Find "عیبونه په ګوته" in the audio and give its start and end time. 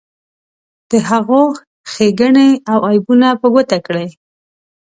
2.89-3.77